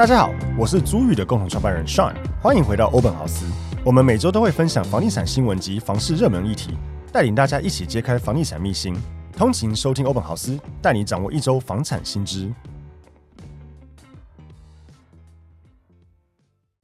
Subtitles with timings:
[0.00, 3.44] 大家好，我是租寓的共同创办人 Sean，欢迎回到欧本豪斯。
[3.84, 6.70] 我们每周都会分享房地产新闻及房市热门议题，
[7.12, 8.96] 带领大家一起揭开房地产秘辛。
[9.36, 12.50] 通勤收听欧本豪斯，带你掌握一周房产新知。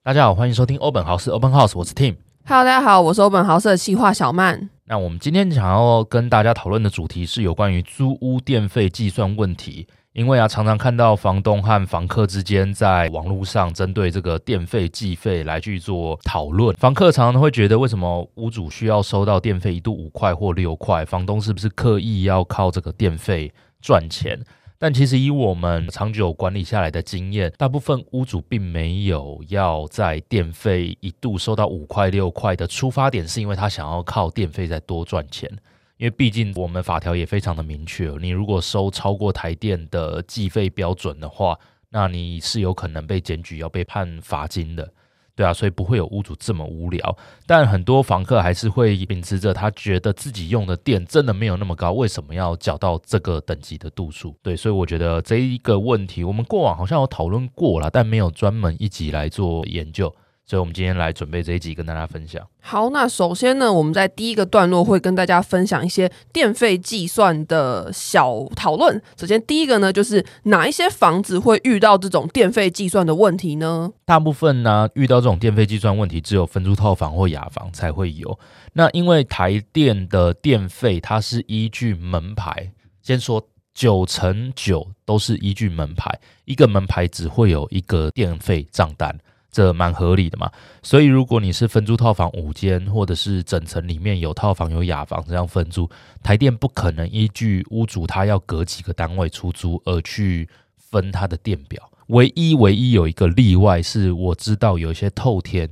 [0.02, 2.16] 大家好，欢迎收听欧本豪斯 Open House，我是 Tim。
[2.44, 4.68] Hello，大家好，我是欧本豪斯的企划小曼。
[4.84, 9.86] 那我们今天想要跟大家讨论的主题是有关于租屋电费计算问题。
[10.16, 16.74] 因为啊，常常看到房东和房客之间在网络上针对这个电费计费来去做讨论。
[16.76, 21.04] 房客常常会觉得，为什么屋主需要收到电费一度五块或六块？
[21.04, 23.52] 房东是不是刻意要靠这个电费
[23.82, 24.40] 赚钱？
[24.78, 35.50] 但其实以我们长久管理下来的经验，大部分屋主并没有要在电费一度收到五块六块的出发点，是因为他想要靠电费再多赚钱。
[35.98, 44.92] 因为毕竟我们法条也非常的明确，你如果收超过台电的计费标准的话，那你是有可能被检举，要被判罚金的，
[45.34, 47.16] 对啊，所以不会有屋主这么无聊。
[47.46, 54.36] 但很多房客还是会秉持着他觉得自己用的电真的没有那么高，为什么要缴到这个等级的度数？
[54.42, 60.14] 对，所以我觉得这一个问题，我们过往好像有讨论过了，但没有专门一集来做研究。
[60.48, 62.40] 所以，我们今天来准备这一集跟大家分享。
[62.60, 69.02] 好，那首先呢，我们在第一个段落会跟大家分享一些电费计算的小讨论。
[69.16, 73.90] 首先，第一个呢，就是哪一些房子会遇到这种电费计算的问题呢？
[74.04, 78.38] 大部分呢，遇到这种电费计算问题，只有分租套房或雅房才会有。
[78.74, 82.70] 那因为台电的电费，它是依据门牌，
[83.02, 83.44] 先说
[83.74, 89.18] 九乘九都是依据门牌，一个门牌只会有一个电费账单。
[89.56, 95.88] 这蛮合理的嘛，所以如果你是分租套房五间，或者是整层里面有套房有雅房这样分租，
[96.22, 101.90] 台电不可能依据屋主他要隔几个单位出租而去分他的电表。
[102.08, 105.70] 唯一唯一有一个例外是，我知道有一些透天，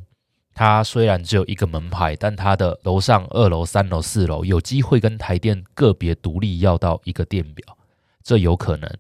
[0.55, 7.77] 它虽然只有一个门牌，但它的楼上二楼、三楼、四楼有机会跟台电个别独立要到一个电表，
[8.23, 8.91] 这有可能，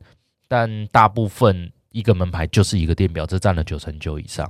[0.47, 4.47] 但大部分一个门牌就是一个电表，这占了九成九以上。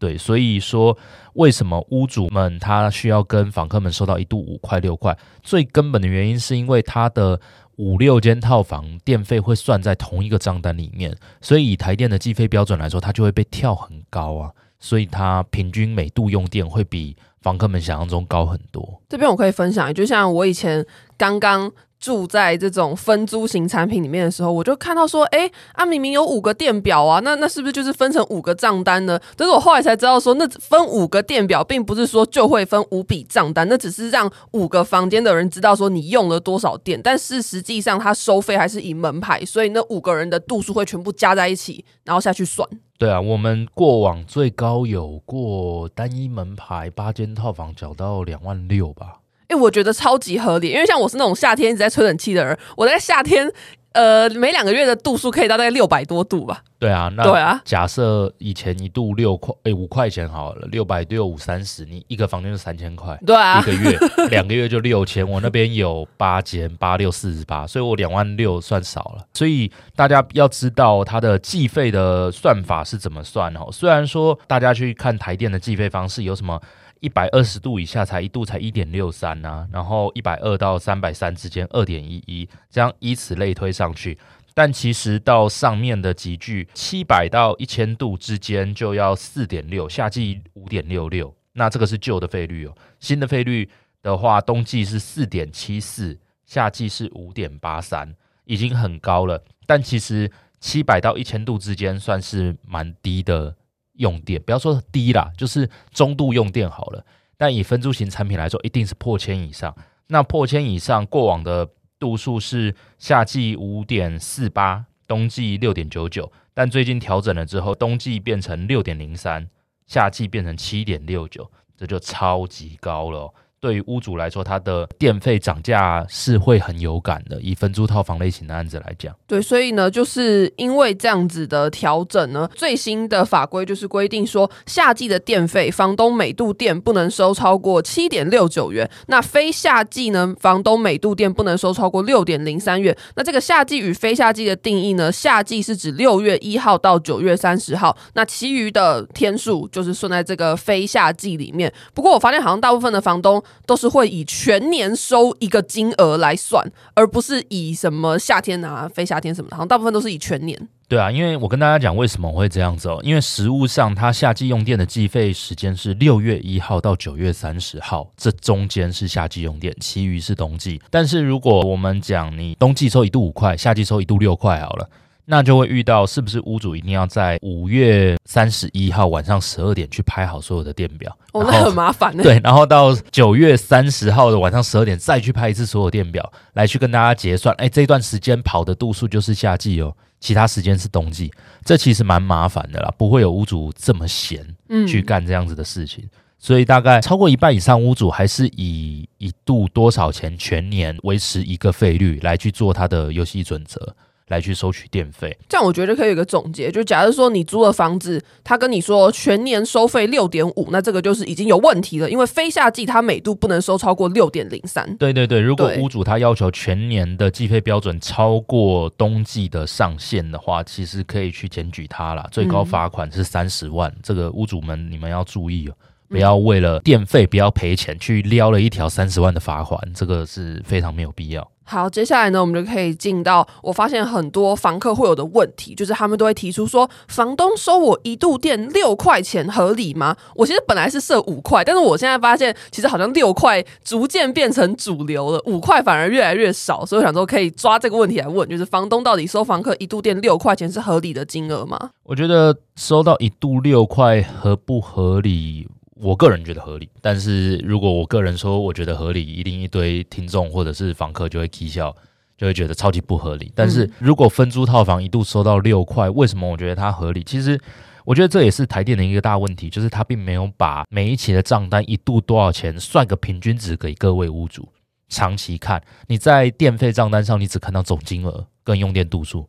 [0.00, 0.96] 对，所以说
[1.34, 5.16] 为什么屋主们他需要跟房客们收到一度五块六块？
[5.42, 7.38] 最根本的原因是因为他的
[7.76, 19.00] 五六间套房电费会算在同一个账单里面，所以以台电的计费标准来说，它就会被跳很高啊，所以它平均每度用电会比房客们想象中高很多。
[19.08, 20.84] 这边我可以分享，就像我以前
[21.18, 21.70] 刚刚。
[22.00, 29.20] 住在这种分租型产品里面的时候，我就看到说，哎、啊，明明有五个电表啊，那那是不是就是分成五个账单呢？
[29.36, 42.66] 但是我后来才知道说，那分五个电表，并不是说就会分五笔账单，那只是让五个房间的人知道说你用了多少电，但是实际上它收费还是以门牌，所以那五个人的度数会全部加在一起，然后下去算。
[42.98, 49.19] 对啊，我们过往最高有过单一门牌八间套房缴到两万六吧。
[49.50, 53.50] 哎，我觉得超级合理，因为像我是那种夏天一直在吹冷气的人，我在夏天，
[53.92, 56.62] 呃，每两个月的度数可以到大概六百多度吧。
[56.78, 63.18] 对啊，那对啊，假设以前一度六块，哎，五块钱好了，六百六五三十，你一个房间就三千块。
[63.26, 63.98] 对啊，一个月
[64.30, 69.26] 两个月就六千，我那边有八间，八六四十八，所以我两万六算少了。
[69.34, 73.68] 所以大家要知道它的计费的算法是怎么算哦。
[73.72, 76.60] 虽然说大家去看台电的计费方式有什么。
[77.00, 84.16] 一百二十度以下才一度才一点六三呐，然后一百二到三百三之间二点一一，这样以此类推上去。
[84.52, 91.34] 但其实到上面的级距七百到一千度之间就要四点六，夏季五点六六。
[91.52, 93.68] 那这个是旧的费率哦，新的费率
[94.02, 99.42] 的话，冬季是四点七四，夏季是五点八三，已经很高了。
[99.66, 103.54] 但其实七百到一千度之间算是蛮低的。
[104.00, 107.04] 用电不要说低啦，就是中度用电好了。
[107.36, 109.74] 但以分租型产品来说，一定是破千以上。
[110.08, 116.30] 那破千以上，过往的度数是夏季五点四八，冬季六点九九。
[116.52, 119.48] 但最近调整了之后，冬季变成六点零三，
[119.86, 123.32] 夏季变成七点六九，这就超级高了。
[123.60, 127.38] 对于屋主来说，他的电费涨价是会很有感的。
[127.42, 138.90] 以分租套房类型的案子来讲，对，所以呢，就是因为这样子的调整呢，最新的法规就是规定说，夏季的电费，房东每度电不能收超过七点六九元。
[139.08, 142.96] 那非夏季呢，房东每度电不能收超过六点零三元。
[143.16, 151.70] 那这个夏季与非夏季的定义呢，夏季是指六月一号到九月三十号，那其余的天数就是算在这个非夏季里面。
[151.92, 153.42] 不过我发现好像大部分的房东。
[153.66, 156.64] 都是会以全年收一个金额来算，
[156.94, 160.68] 而不是以什么夏天啊、非夏天什么的，好像大部分都是以全年。
[160.88, 170.82] 对啊，因为我跟大家讲为什么我会这样子，因为实务上它夏季用电的计费时间是六月一号到九月三十号，这中间是夏季用电，其余是冬季。
[170.90, 174.90] 但是如果我们讲你冬季收一度五块，夏季收一度六块好了。
[175.30, 181.16] 那就会遇到是不是屋主一定要在五月三十一号晚上十二点去拍好所有的电表？
[181.32, 182.24] 哦，那很麻烦呢。
[182.24, 187.54] 对，然后到九月三十号的晚上十二点再去拍一次所有电表，来去跟大家结算。
[187.58, 191.32] 哎，这段时间跑的度数就是夏季哦，其他时间是冬季。
[191.64, 194.44] 这其实蛮麻烦的啦，不会有屋主这么闲
[194.88, 196.02] 去干这样子的事情。
[196.04, 196.10] 嗯。
[196.42, 203.94] 所以大概超过一半以上屋主还是以一度多少钱全年维持一个费率来去做他的游戏准则。
[204.30, 214.96] 来去收取电费，这样我觉得可以有一个总结，就假如说你租了房子，他跟你说全年收费六点五，那这个就是已经有问题了，因为非夏季它每度不能收超过六点零三。
[214.96, 223.90] 对对对，如果屋主他要求全年的计费标准超过冬季的上限的话，其实可以去检举他啦，最高罚款是三十万。
[223.90, 223.96] 嗯。
[224.02, 225.74] 这个屋主们你们要注意哦，
[226.08, 231.50] 不要为了电费不要赔钱去撩了一条三十万的罚款，这个是非常没有必要。
[231.70, 240.16] 好，接下来呢，我们就可以进到我发现很多房客会有的问题，就是他们都会提出说，房东收我一度电六块钱合理吗？
[240.34, 251.90] 我其实本来是设五块，但是我现在发现，其实好像六块逐渐变成主流了，五块反而越来越少，所以我想说可以抓这个问题来问，就是房东到底收房客一度电六块钱是合理的金额吗？
[252.02, 255.68] 我觉得收到一度六块合不合理？
[256.00, 261.94] 我个人觉得合理，但是如果我个人说我觉得合理，一定一堆听众或者是房客就会讥笑，
[262.36, 263.52] 就会觉得超级不合理。
[263.54, 267.22] 但是如果分租套房一度收到六块，为什么我觉得它合理？
[267.22, 267.60] 其实
[268.04, 274.68] 我觉得这也是台电的一个大问题，就是它并没有把每一期的账单一度多少钱算个平均值给各位屋主。
[275.08, 279.48] 长期看，你在电费账单上你只看到总金额跟用电度数，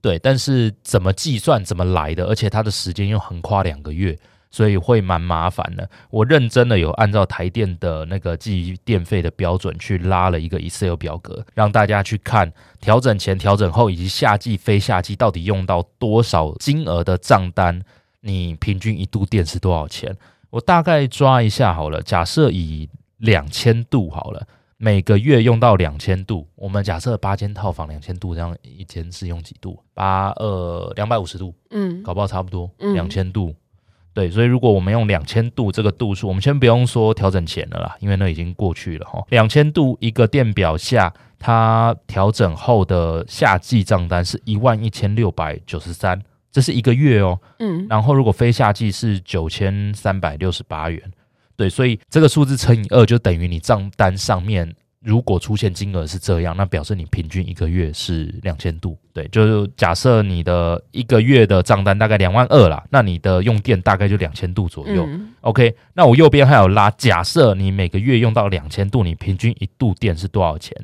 [0.00, 4.16] 对，但是怎么计算怎么来的，而且它的时间又横跨两个月。
[4.50, 5.88] 所以会蛮麻烦的。
[6.10, 17.80] 我认真的有按照台电的那个计电费的标准去拉了一个 Excel 表格，让大家去看调整前、调整后以及夏季、非夏季到底用到多少金额的账单，
[18.20, 20.16] 你平均一度电是多少钱？
[20.50, 22.88] 我大概抓一下好了，假设以
[23.18, 24.44] 两千度好了，
[24.78, 29.78] 每个月用到两千度，我们假设八间套房两千度，这样一间是用几度？
[29.94, 33.54] 八二两百五十度，嗯，搞不好差不多两千度。
[34.12, 39.24] 对，所以如果我们用两千度这个度数，我们先不用说调整前了啦，因为那已经过去了哈。
[39.30, 46.20] 两千度一个电表下，它调整后的夏季账单是一万一千六百九十三，
[46.50, 47.38] 这是一个月哦。
[47.60, 51.00] 嗯，然后如果非夏季是九千三百六十八元，
[51.56, 54.74] 对，所以这个数字乘以二就等于你账单上面。
[55.02, 65.06] 如果出现金额是这样，那表示你平均一个月是两千度，对，就是假设你的一个月的账单大概两万二啦，那你的用电大概就两千度左右。
[65.08, 70.76] 嗯、OK，那我右边还有拉，假设你每个月用到两千度，你平均一度电是多少钱？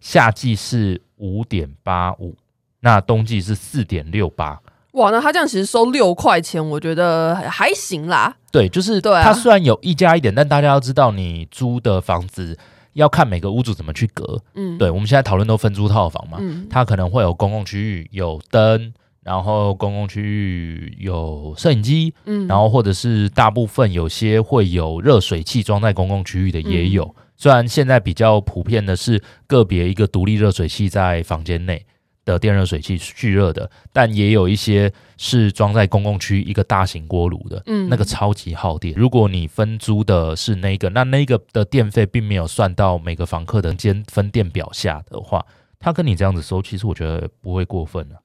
[0.00, 2.36] 夏季是五点八五，
[2.78, 4.60] 那冬季是四点六八。
[4.92, 8.36] 哇，那他这样其实收六块钱，我觉得还行啦。
[8.52, 12.56] 对，就是对，它虽然有溢价一点，但大家要知道，你租的房子。
[12.96, 31.84] 要看每个屋主怎么去隔，嗯，对，我们现在讨论都分租套房嘛，嗯，它可能会有公共区域有灯，然后公共区域有摄影机，嗯，然后或者是大部分有些会有热水器装在公共区域的也有，嗯，虽然现在比较普遍的是个别一个独立热水器在房间内。
[32.26, 38.92] 的电热水器蓄热的，但也有一些是装在公共区一个大型锅炉的，嗯，那个超级耗电。
[38.94, 45.46] 如果你分租的是那个，那那个的电费并没有算到每个房客的间分电表下的话，
[45.78, 48.18] 他跟你这样子收，其实我觉得不会过分啊，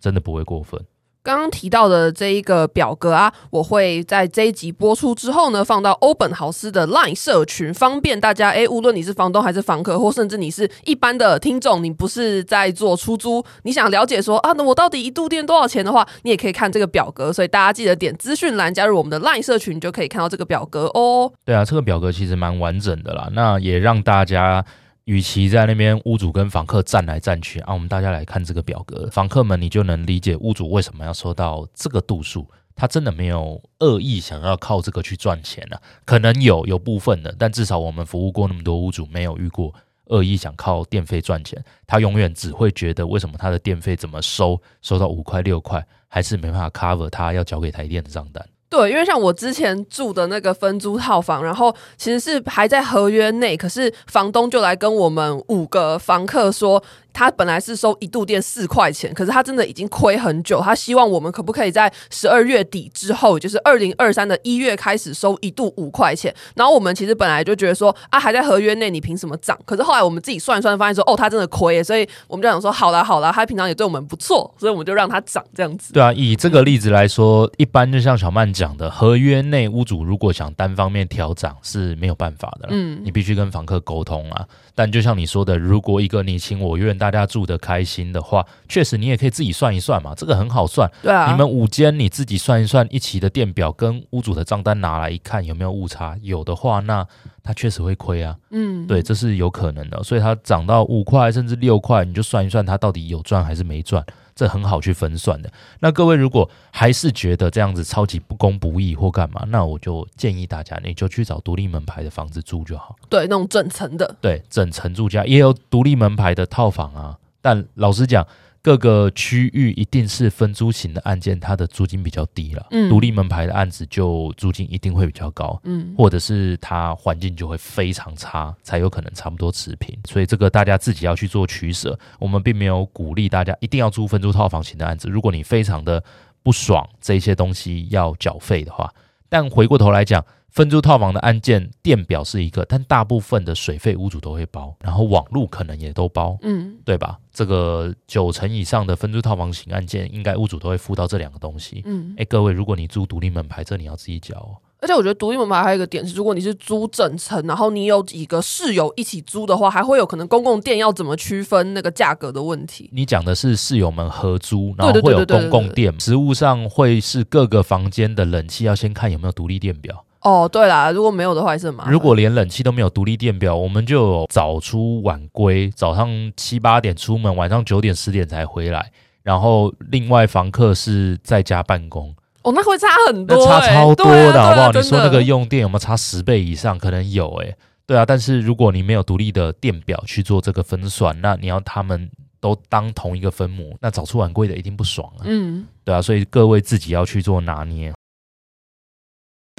[0.00, 0.80] 真的不会过分。
[1.22, 8.50] 刚刚提到的这一个表格啊，我会在这一集播出之后呢，放到欧本豪斯的 LINE 社群，方便大家。
[8.50, 17.32] 诶，无论你是房东还是房客，或甚至你是一般的听众，你不是在做出租，你想了解说啊，那我到底一度电多少钱的话，你也可以看这个表格。
[17.32, 21.30] 所以大家记得点资讯栏加入我们的 LINE 社群，就可以看到这个表格哦。
[21.44, 24.64] 对啊，这个表格其实蛮完整的啦，那也让大家。
[25.10, 39.74] 与其在那边屋主跟房客站来站去啊，我们大家来看这个表格，房客们你就能理解屋主为什么要收到这个度数，他真的没有恶意想要靠这个去赚钱啊，可能有有部分的，但至少我们服务过那么多屋主，没有遇过
[40.04, 48.46] 恶意想靠电费赚钱，他永远只会觉得为什么他的电费怎么收收到五块六块，还是没办法 cover 他要交给台电的账单。
[48.70, 56.82] 对，因为像我之前住的那个分租套房，然后其实是还在合约内，可是房东就来跟我们五个房客说。
[57.12, 60.60] 他本来是收一度电四块钱，可是他真的已经亏很久。
[60.60, 66.34] 他希望我们可不可以在十二月底之后，就是二零二三的一月开始收一度五块钱。
[66.54, 69.58] 然后我们其实本来就觉得说啊，还在合约内，你凭什么涨？
[69.64, 75.92] 可是后来我们自己算一算，发现说哦，他真的亏，所以我们就想说好啦好啦，他平常也对我们不错，所以我们就让他涨这样子。
[75.92, 84.46] 对啊，以这个例子来说，一般就像小曼讲的，合约内屋主如果想单方面调涨是没有办法的，嗯，你必须跟房客沟通啊。
[84.74, 90.90] 但就像你说的，如果一个你情我愿，大家住得开心的话，确实你也可以自己算一算嘛，这个很好算。
[91.02, 96.16] 对啊，你们五间你自己算一算，一起的电表跟屋主的账单拿来一看，有没有误差？
[96.22, 97.06] 有的话，那
[97.42, 98.36] 他确实会亏啊。
[98.50, 100.02] 嗯，对，这是有可能的。
[100.02, 104.04] 所以它涨到五块甚至六块，你就算一算，它到底有赚还是没赚？
[104.34, 105.52] 这很好去分算的。
[105.80, 112.96] 那各位如果还是觉得这样子超级不公不义或干嘛，那我就建议大家，你就去找独立门牌的房子住就好。
[113.08, 117.18] 对，那种整层的，对，整层住家也有独立门牌的套房啊。
[117.42, 118.26] 但老实讲。
[118.62, 122.66] 各个区域一定是分租型的案件，它的租金比较低了。
[122.70, 125.58] 嗯，独立门牌的案子就租金一定会比较高。
[125.64, 129.98] 嗯，或者是它环境就会非常差，才有可能差不多持平。
[130.06, 131.98] 所以这个大家自己要去做取舍。
[132.18, 135.08] 我们并没有鼓励大家一定要租分租套房型的案子。
[135.08, 136.02] 如果你非常的
[136.42, 138.92] 不爽这些东西要缴费的话，
[139.28, 140.24] 但回过头来讲。
[140.50, 147.18] 分租套房的案件，电表是一个，但大部分的水费屋主都会包，然后网路可能也都包，嗯，对吧？
[147.32, 154.56] 这个九成以上的分租套房型案件，应该屋主都会付到这两个东西，嗯，哎，各位，如果你租独立门牌，这你要自己缴哦。
[154.82, 162.88] 而且我觉得独立门牌还有一个点是，如果你是租整层，然后你有几个室友一起租的话，还会有可能公共电要怎么区分那个价格的问题。
[162.92, 170.04] 你讲的是室友们合租，然后会有公共电，实物上会是各个房间的冷气要先看有没有独立电表。
[170.22, 171.92] 哦，对啦，如果没有的话，还是很麻烦。
[171.92, 178.90] 如果连冷气都没有独立电表，我们就早出晚归，早上七八点出门，晚上九点十点才回来。
[179.22, 184.66] 然后另外房客是在家办公，哦，那会差很多，差超多的，啊、好不好？
[184.68, 186.78] 啊、你说那个用电有没有差十倍以上？
[186.78, 187.56] 可能有，诶。
[187.86, 188.04] 对啊。
[188.04, 192.10] 但是如果你没有独立的电表去做这个分算，那你要他们
[192.40, 195.24] 都当同一个分母，那早出晚归的一定不爽啊。
[195.24, 197.92] 嗯，对啊，所以各位自己要去做拿捏。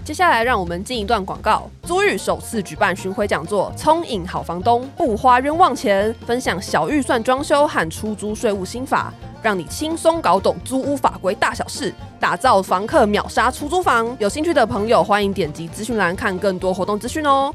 [0.04, 1.70] 接下来，让我们进一段广告。
[1.84, 14.14] 租寓首次举办巡回讲座，聪颖好房东，不花冤枉钱，分享小预算装修和出租税务心法，让你轻松搞懂租屋法规大小事，打造房客秒杀出租房。
[14.20, 17.54] 有兴趣的朋友，欢迎点击资讯栏看更多活动资讯哦。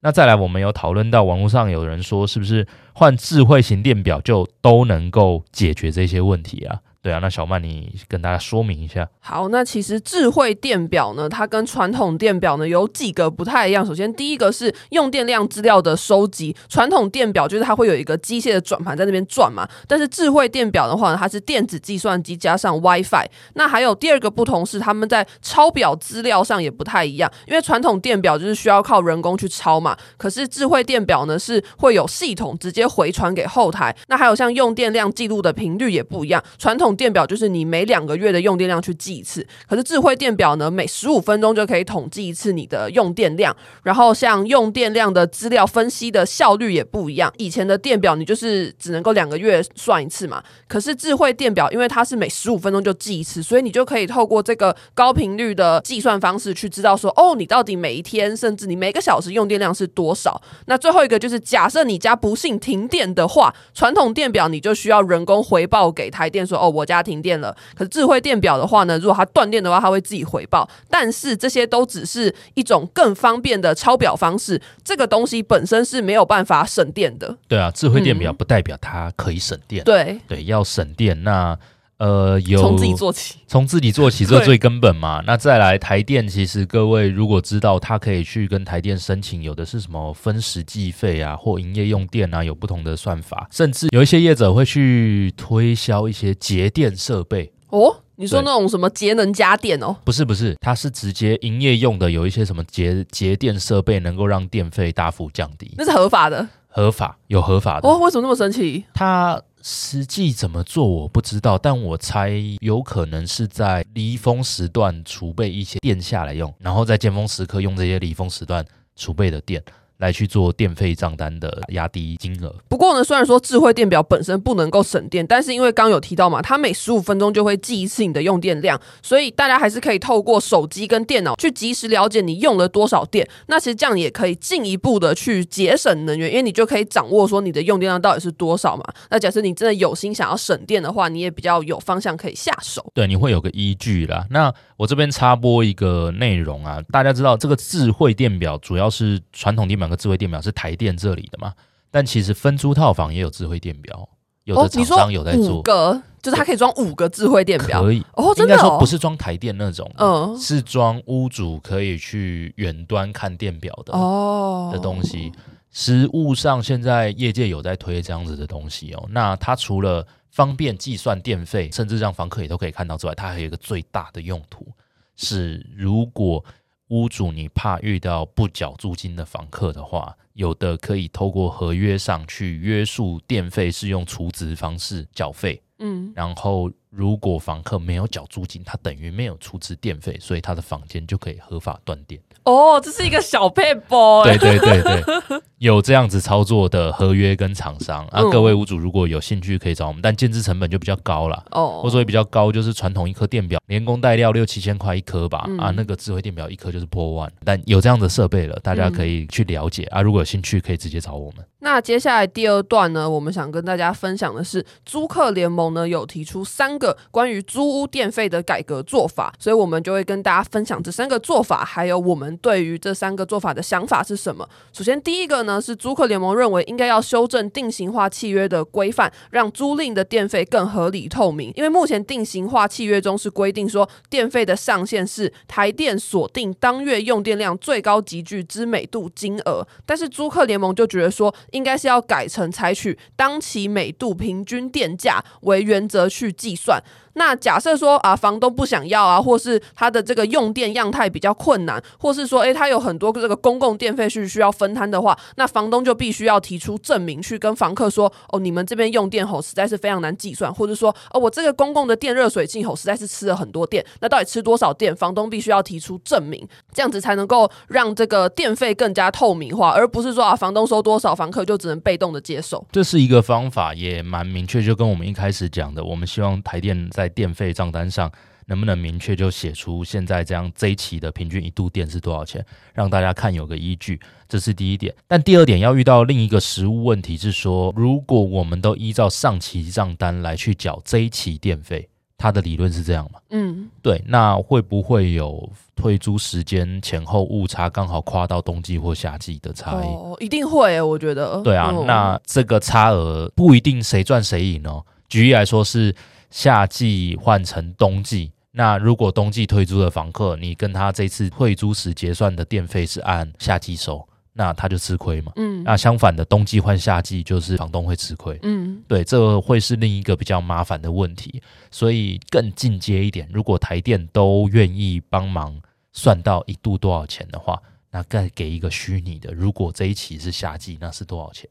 [0.00, 6.80] 那再来，我们有讨论到网络上有人说，是不是换智慧型电表就都能够解决这些问题啊？
[7.06, 9.08] 对啊，那小曼你跟大家说明一下。
[9.20, 13.86] 好，那其实智慧电表呢，它跟传统电表呢有几个不太一样。
[13.86, 16.56] 首先，第一个是用电量资料的收集。
[16.68, 23.28] 传统电表就是它会有一个机械的转盘在那边转嘛，但是智慧电表的话呢，它是电子计算机加上 WiFi。
[23.54, 27.30] 那还有第二个不同是，他们在抄表资料上也不太一样。
[27.46, 33.96] 因为传统电表就是需要靠人工去抄嘛，可是智慧电表呢是会有系统直接回传给后台。
[34.08, 43.54] 那还有像用电量记录的频率也不一样，传统电表就是你每两个月的用电量去记一次，可是智慧电表呢，每十五分钟就可以统计一次你的用电量。
[43.82, 47.30] 然后像用电量的资料分析的效率也不一样。
[47.36, 60.40] 以前的电表你就是只能够两个月算一次嘛，可是智慧电表因为它是每十五分钟就记一次，所以你就可以透过这个高频率的计算方式去知道说，哦，你到底每一天甚至你每个小时用电量是多少。
[60.64, 66.85] 那最后一个就是假设你家不幸停电的话，传统电表你就需要人工回报给台电说，哦，我。
[66.86, 70.66] 家停电了，可是智慧电表的话呢，如果它断电的话，它会自己回报。
[70.88, 77.36] 但是这些都只是一种更方便的抄表方式，这个东西本身是没有办法省电的。
[77.48, 79.82] 对啊，智慧电表不代表它可以省电。
[79.82, 81.58] 嗯、对对，要省电那。
[81.98, 85.22] 呃，有从自己做起，从自己做起，这最根本嘛。
[85.26, 97.50] 那再来台电，其实各位如果知道，他可以去跟台电申请，有的是什么分时计费啊，或营业用电啊，有不同的算法，甚至有一些业者会去推销一些节电设备。
[97.70, 99.96] 哦，你说那种什么节能家电哦？
[100.04, 107.88] 不是不是，它是直接营业用的，有一些什么节节电设备能够让电费大幅降低，那是合法的，合法有合法的。
[107.88, 108.84] 哦，为什么那么神奇？
[108.92, 109.40] 它。
[109.68, 119.60] 实际怎么做我不知道，但我猜有可能是在离峰时段储备一些电下来用，然后在尖峰时刻用这些离峰时段储备的电。
[119.98, 122.54] 来去做电费账单的压低金额。
[122.68, 133.26] 不过呢，虽然说智慧电表本身不能够省电，但是因为刚有提到嘛，它每十五分钟就会记一次你的用电量，所以大家还是可以透过手机跟电脑去及时了解你用了多少电。
[133.46, 138.84] 那其实这样你也可以进一步的去节省能源，因为你就可以掌握说你的用电量到底是多少嘛。
[139.08, 142.84] 那假设你真的有心想要省电的话，你也比较有方向可以下手。
[142.92, 144.26] 对，你会有个依据啦。
[144.28, 149.85] 那我这边插播一个内容啊，大家知道这个智慧电表主要是传统电表。
[149.86, 151.54] 两个智慧电表是台电这里的嘛？
[151.92, 154.08] 但其实分租套房也有智慧电表，
[154.42, 155.50] 有的厂商有在做。
[155.50, 165.32] 哦、五个就是它可以装五个智慧电表，可以哦，真的哦，应该说不是装台电那种，嗯，是装屋主可以去远端看电表的哦的东西。
[165.70, 169.06] 实物上现在业界有在推这样子的东西哦。
[169.10, 174.66] 那它除了方便计算电费，甚至让房客也都可以看到之外，它还有一个最大的用途
[175.14, 176.44] 是如果。
[176.88, 192.20] 屋主，你怕遇到不缴租金的房客的话，有的可以透过合约上去约束电费是用储值方式缴费，嗯，然后如果房客没有缴租金，他等于没有储值电费，所以他的房间就可以合法断电。
[192.44, 201.80] 哦，这是一个小配波，对对对对，有这样子操作的合约跟厂商啊，各位屋主如果有兴趣可以找我们，但建制成本就比较高了哦。
[201.82, 207.32] 或者说比较高，就是传统一颗电表连工带料六七千块一颗吧，啊，那个智慧电表一颗就是破万。
[207.42, 210.02] 但有这样的设备了，大家可以去了解啊。
[210.02, 211.44] 如果有兴趣，可以直接找我们。
[211.60, 222.36] 那接下来第二段呢，我们想跟大家分享的是，租客联盟呢有提出三个关于租屋电费的改革做法，所以我们就会跟大家分享这三个做法，还有我们。
[222.42, 224.46] 对于这三个做法的想法是什么？
[224.72, 231.50] 首先，第一个呢是租客联盟认为应该要修正定型化契约的规范，让租赁的电费更合理透明。
[231.56, 246.82] 因为目前定型化契约中是规定说，电费的上限是台电锁定当月用电量最高级距之每度金额，但是租客联盟就觉得说，应该是要改成采取当期每度平均电价为原则去计算。
[247.16, 264.94] 那假设说啊，房东不想要啊，或是他的这个用电样态比较困难，或是说，诶，他有很多这个公共电费是需要分摊的话，那房东就必须要提出证明去跟房客说，哦，你们这边用电吼实在是非常难计算，或者说，哦，我这个公共的电热水器吼实在是吃了很多电，那到底吃多少电？
[264.94, 272.64] 房东必须要提出证明，这样子才能够让这个电费更加透明化，而不是说啊，房东收多少，房客就只能被动的接受。
[272.70, 278.10] 这是一个方法，也蛮明确，就跟我们一开始讲的，我们希望台电在电费账单上
[278.48, 284.94] 能不能明确就写出现在这样这一期的平均一度电是多少钱，让大家看有个依据，这是第一点。
[285.08, 293.18] 但第二点要遇到另一个实务问题是说，如果我们都依照上期账单来去缴这一期电费，它的理论是这样嘛？
[293.30, 294.00] 嗯，对。
[294.06, 299.86] 那会不会有退租时间前后误差刚好跨到冬季或夏季的差异？
[299.86, 301.42] 哦，一定会，我觉得。
[301.42, 304.86] 对啊，哦、那这个差额不一定谁赚谁赢哦。
[305.08, 305.92] 举例来说是。
[306.30, 315.32] 夏季换成冬季，那如果冬季退租的房客，你跟他这次退租时结算的电费是按夏季收，那他就吃亏嘛。
[315.36, 318.38] 嗯，那相反的，冬季换夏季就是房东会吃亏。
[318.42, 321.42] 嗯，对，这会是另一个比较麻烦的问题。
[321.70, 325.58] 所以更进阶一点，如果台电都愿意帮忙
[325.92, 331.48] 算到一度多少钱的话，那再给一个虚拟的，如果这一期是夏季，那是多少钱？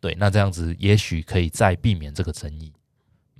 [0.00, 2.72] 对，那这样子也许可以再避免这个争议。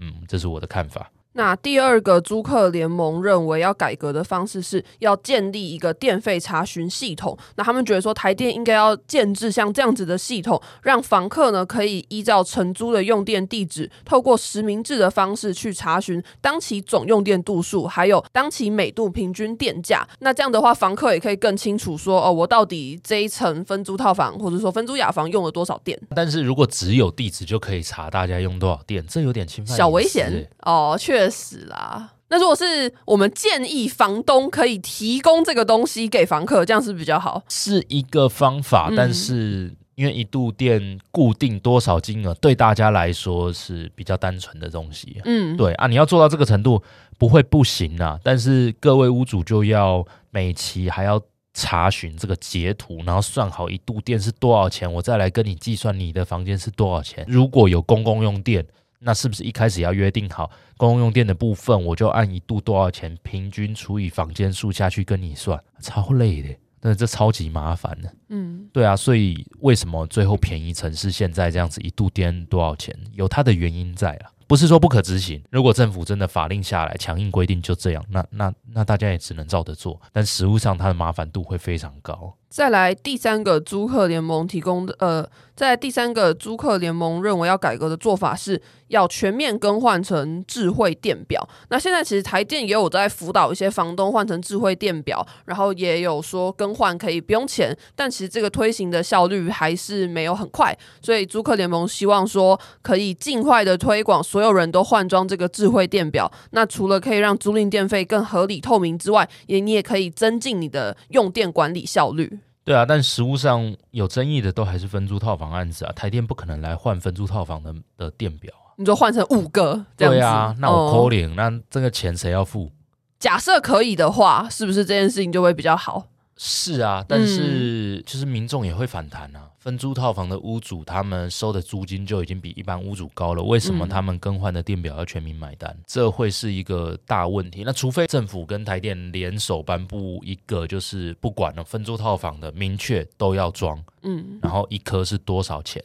[0.00, 1.10] 嗯，这是我的看法。
[1.32, 7.38] 那第二个租客联盟认为要改革的方式是要建立一个电费查询系统。
[7.54, 20.04] 那他们觉得说台电应该要建制像这样子的系统，让房客呢可以依照承租的用电地址，透过实名制的方式去查询当期总用电度数，还有当期每度平均电价。
[20.18, 25.96] 那这样的话，房客也可以更清楚说哦，我到底这一层分租套房或者说分租雅房用了多少电。
[26.12, 31.19] 但是如果只有地址就可以查大家用多少电，这有点侵犯小危险哦，确。
[31.20, 38.88] 确实啦，那如果是我们建议房东可以提供这个东西给房客，这样是比较好，是一个方法。
[38.90, 45.20] 嗯、但是因为一度电固定多少金额，对大家来说是比较单纯的东西。
[45.26, 46.82] 嗯，对啊，你要做到这个程度
[47.18, 48.18] 不会不行啊。
[48.24, 51.20] 但是各位屋主就要每期还要
[51.52, 57.26] 查询这个截图，然后算好一度电是多少钱，我再来跟你计算你的房间是多少钱。
[57.28, 58.64] 如果有公共用电。
[59.02, 65.58] 那是不是一开始要约定好公共用电的部分，我就按一度多少钱平均除以房间数下去跟你算？
[65.80, 68.14] 超累的，但是这超级麻烦的。
[68.28, 72.94] 嗯，对啊，所以为什么最后便宜城市现在这样子一度电多少钱？
[73.14, 74.30] 有它的原因在啊。
[74.50, 75.40] 不是说不可执行。
[75.48, 80.02] 如果政府真的法令下来强硬规定就这样，那那那大家也只能照着做。
[80.12, 82.36] 但实务上它的麻烦度会非常高。
[82.48, 91.48] 再来第三个租客联盟提供的，呃，在第三个租客联盟认为要改革的做法是要全面更换成智慧电表。
[91.68, 100.76] 那现在其实台电也有在辅导一些房东换成智慧电表，然后也有说更换可以不用钱，但其实这个推行的效率还是没有很快。
[101.00, 106.30] 所以租客联盟希望说可以尽快的推广，所有人都换装这个智慧电表。
[106.50, 112.40] 那除了可以让租赁电费更合理透明之外，也你也可以增进你的用电管理效率。
[112.62, 118.70] 对啊，但实务上有争议的都还是分租套房案子啊，台电不可能来换分租套房的的电表啊。
[118.76, 120.20] 你说换成五个这样子？
[120.20, 122.70] 对啊，那我扣零，那这个钱谁要付？
[123.18, 126.04] 假设可以的话，是不是这件事情就会比较好？
[126.42, 129.50] 是啊，但是就是民众也会反弹啊。
[129.58, 135.76] 分租套房的屋主，他们收的租金就已经比一般屋主高了，为什么他们更换的电表要全民买单？
[135.86, 137.62] 这会是一个大问题。
[137.62, 145.84] 那除非政府跟台电联手颁布一个，就是不管了分租套房的明确都要装，嗯，然后一颗是多少钱，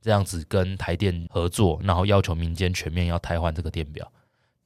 [0.00, 4.08] 这样子跟台电合作，然后要求民间全面要汰换这个电表，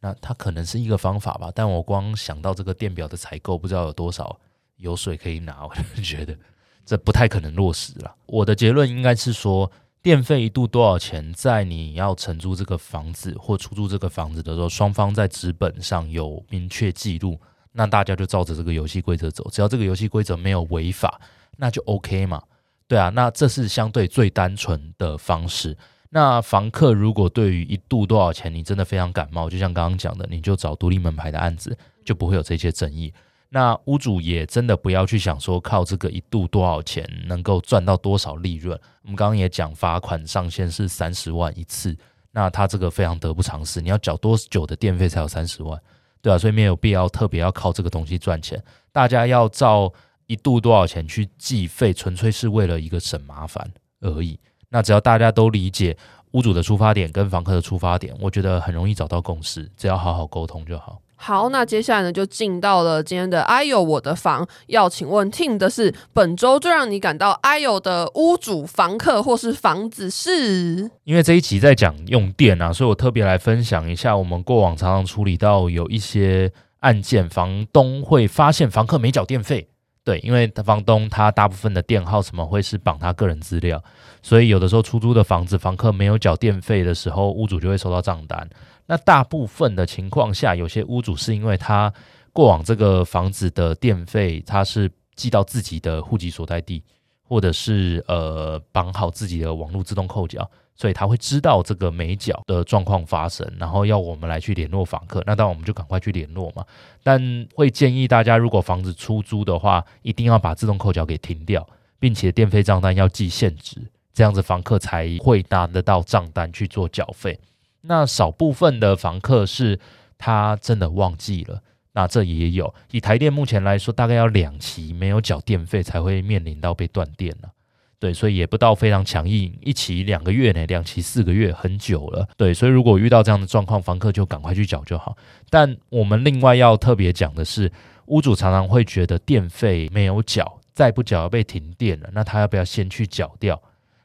[0.01, 1.51] 那它可能是一个方法吧。
[1.55, 4.39] 但我光想到这个电表的采购，不知道有多少。
[4.81, 6.37] 有水可以拿，我就觉得
[6.85, 8.15] 这不太可能落实了。
[8.27, 9.71] 我的结论应该是说，
[10.03, 17.39] 电费一度多少钱，在你要承租这个房子或出租这个房子的时候，双方在纸本上有明确记录，
[17.73, 21.21] 那大家就照着这个游戏规则走，只要这个游戏规则没有违法，
[21.57, 22.43] 那就 OK 嘛。
[22.89, 25.77] 对啊，那这是相对最单纯的方式。
[26.09, 33.13] 那房客如果对于一度多少钱，你真的非常感冒，就像刚刚讲的，你就找独立门牌的案子，就不会有这些争议。
[33.53, 38.79] 那屋主也真的不要去想说靠这个一度多少钱能够赚到多少利润。
[39.03, 41.97] 我们刚刚也讲罚款上限是三十万一次，
[42.31, 43.81] 那他这个非常得不偿失。
[43.81, 45.77] 你要缴多久的电费才有三十万？
[46.23, 48.63] 对啊，所以没有必要特别要靠这个东西赚钱。
[48.93, 49.93] 大家要照
[50.27, 53.69] 一度多少钱去计费，纯粹是为了一个省麻烦
[54.01, 54.39] 而已。
[54.69, 55.97] 那只要大家都理解
[56.33, 61.03] 屋主的出发点跟房客的出发点，我觉得很容易找到共识，只要好好沟通就好。
[61.23, 64.49] 好，那接下来呢，就进到了今天的哎呦我的房。
[64.69, 70.91] 要请问 Tim 的是，本周最让你感到哎呦的屋主、房客或是房子是？
[71.05, 79.69] 因为这一集在讲用电啊，所以我特别来分享一下我们过往常常处理到有一些案件，房东会发现房客没缴电费。
[80.03, 83.85] 对，因为房东他大部分的电号什么会是绑他个人资料，
[84.23, 88.49] 所以有的时候出租的房子，房客没有缴电费的时候，屋主就会收到账单。
[88.91, 91.95] 那大部分的情况下，有些屋主是因为他
[92.33, 96.83] 过往这个房子的电费，他是寄到自己的户籍所在地，
[97.23, 105.23] 或者是呃绑好自己的网络自动扣缴，所以他会知道这个没缴的状况发生，然后要我们来去联络房客。
[105.25, 106.65] 那当然我们就赶快去联络嘛。
[107.05, 111.65] 但会建议大家，如果房子出租的话，一定要把自动扣缴给停掉，
[112.01, 113.81] 并且电费账单要记现值，
[114.13, 117.39] 这样子房客才会拿得到账单去做缴费。
[117.83, 119.79] 那少部分的房客是
[120.19, 121.63] 他真的忘记了，
[121.93, 122.75] 那这也有。
[122.91, 127.51] 以台电目前来说，大概要两期没有缴电费才会面临到被断电了。
[127.99, 132.27] 对，所以也不到非常强硬，一期两个月呢，两期四个月很久了。
[132.37, 135.17] 对，所以如果遇到这样的状况，房客就赶快去缴就好。
[135.51, 137.71] 但我们另外要特别讲的是，
[138.07, 143.61] 屋主常常会觉得电费没有缴，再不缴要被停电了，那他要不要先去缴掉？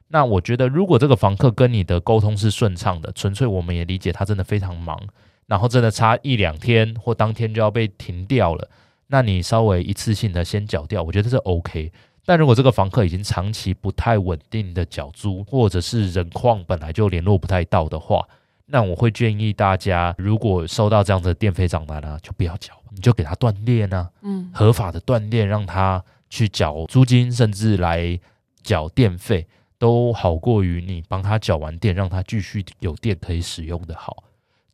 [0.07, 4.99] 那我觉得，如果这个房客跟你的沟通是顺畅的，纯粹我们也理解他真的非常忙，
[5.47, 8.69] 然后真的差一两天或当天就要被停掉了，
[9.07, 11.91] 那你稍微一次性的先缴掉，我觉得这是 OK。
[12.25, 18.23] 但如果这个房客已经长期不太稳定的缴租，或者是人况本来就联络不太到的话，
[18.67, 28.19] 那我会建议大家，如果收到这样的电费账单呢，就不要缴，你就给他断裂呢，嗯，合法的断裂，让他去缴租金，甚至来
[28.63, 29.47] 缴电费。
[29.77, 34.23] 都好过于你帮他缴完电，让他继续有电可以使用的好。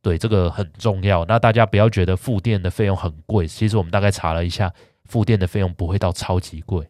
[0.01, 1.23] 对，这个很重要。
[1.25, 4.73] 那大家不要觉得付电的费用很贵，其实我们大概查了一下，
[5.05, 6.87] 付电的费用不会到超级贵。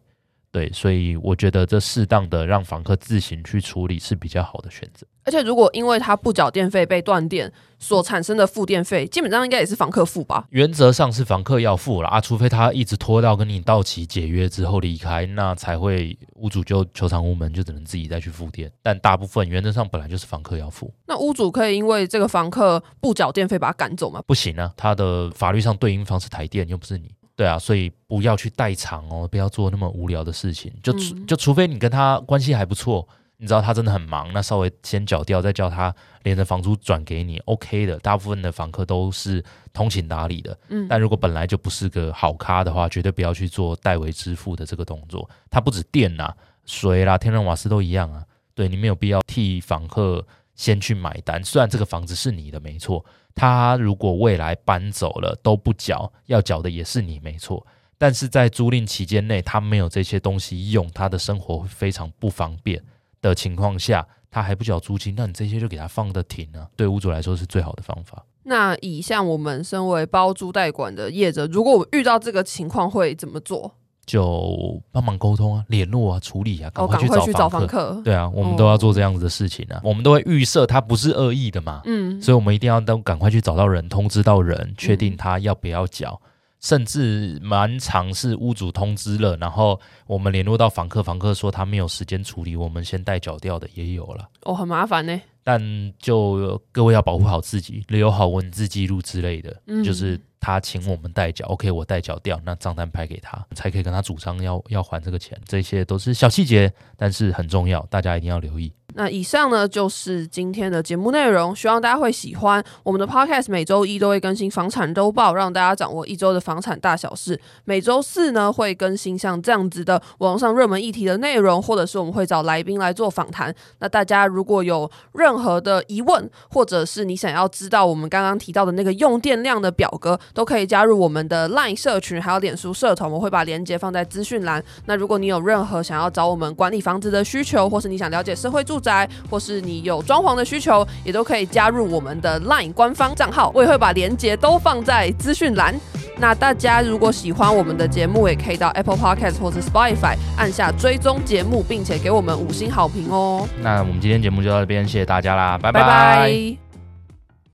[0.52, 5.06] 对，所以我觉得这适当的让房客自行去处理是比较好的选择。
[5.24, 10.44] 而且如果因为他不缴电费被断电所产生的付电费，基本上应该也是房客付吧？
[10.50, 18.70] 原则上是房客要付了啊，除非他一直拖到跟你到期解约之后离开，那才会屋主就求偿无门，就只能自己再去付电。
[18.82, 20.92] 但大部分原则上本来就是房客要付。
[21.06, 24.20] 那屋主可以因为这个房客不缴电费把他赶走吗？
[24.26, 27.10] 不行啊，他的法律上对应方是台电，又不是你。
[27.34, 30.72] 对啊，所以不要去代偿哦，不要做那么无聊的事情。
[30.82, 33.06] 就除就除非你跟他关系还不错，
[33.38, 37.98] 你知道他真的很忙，那稍微先缴掉，再叫他连着房租转给你，OK 的。
[38.00, 39.42] 大部分的房客都是
[39.72, 40.86] 通情达理的，嗯。
[40.88, 45.28] 但如果本来就不是个好咖的话，绝对不要去做代为支付的这个动作。
[45.50, 48.24] 它不止电呐、啊、水啦、天然瓦斯都一样啊。
[48.54, 51.42] 对，你没有必要替房客先去买单。
[51.42, 53.02] 虽然这个房子是你的没错，
[53.34, 57.66] 他如果未来搬走了都不缴，要缴的也是你没错。
[57.98, 62.82] 但是在租赁期间内，他没有这些东西用，他的生活非常不方便。
[63.20, 68.26] 的情况下，他还不缴租金，那你这些就给他放得停啊，对屋主来说是最好的方法。
[68.42, 73.76] 那以像我们身为包租代管的业者，如果我遇到这个情况会怎么做？
[74.06, 78.00] 就帮忙沟通啊，联络啊，处理啊，赶快去找房客。
[78.04, 79.78] 对啊，我们都要做这样子的事情啊。
[79.78, 86.20] 哦，我们都会预设他不是恶意的嘛，嗯，所以我们一定要都赶快去找到人，通知到人，确定他要不要缴。
[86.24, 86.28] 嗯
[86.62, 94.28] 甚至蛮常是屋主通知了，然后我们联络到房客，房客说他没有时间处理，我们先代缴掉的也有了。
[94.44, 95.20] 哦，很麻烦呢。
[95.42, 95.60] 但
[95.98, 99.60] 就各位要保护好自己，留好文字记录之类的。
[99.66, 105.40] 嗯，就是他请我们代缴，OK，我代缴掉，那账单拍给他，才可以跟他主张要要还这个钱。
[105.46, 108.72] 这些都是小细节，但是很重要，大家一定要留意。
[108.94, 112.62] 那以上呢，就是今天的节目内容，希望大家会喜欢。
[112.82, 117.40] 我们的 Podcast 每周一都会更新房产周报，让大家掌握一周的房产大小事。
[117.64, 123.54] 每周四呢，会更新像这样子的网上热门议题的内容，或者是我们会找来宾来做访谈。
[123.78, 134.62] 那大家如果有任何的疑问，或者是你想要知道我们刚刚提到的那个用电量的表格，都可以加入我们的 LINE 社群，还有脸书社团，我会把链接放在资讯栏。
[134.86, 145.74] 那如果你有任何想要找我们管理房子的需求，或是你想了解社会住宅，或是你有装潢的需求，也都可以加入我们的 LINE 官方账号，我也会把链接都放在资讯栏。
[146.18, 153.48] 那大家如果喜欢我们的节目，也可以到 Apple Podcast 或是 Spotify 按下追踪节目，并且给我们五星好评哦。
[153.62, 155.80] 那我们今天节目就到这边，谢谢大家啦，拜拜。
[155.80, 156.61] 拜拜。